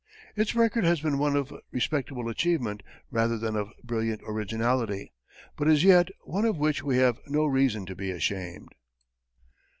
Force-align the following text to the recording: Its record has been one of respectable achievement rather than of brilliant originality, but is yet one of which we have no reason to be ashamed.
Its 0.35 0.55
record 0.55 0.83
has 0.83 0.99
been 0.99 1.19
one 1.19 1.35
of 1.35 1.53
respectable 1.71 2.27
achievement 2.27 2.81
rather 3.11 3.37
than 3.37 3.55
of 3.55 3.71
brilliant 3.83 4.19
originality, 4.25 5.13
but 5.55 5.67
is 5.67 5.83
yet 5.83 6.09
one 6.23 6.43
of 6.43 6.57
which 6.57 6.81
we 6.81 6.97
have 6.97 7.19
no 7.27 7.45
reason 7.45 7.85
to 7.85 7.95
be 7.95 8.09
ashamed. 8.09 8.73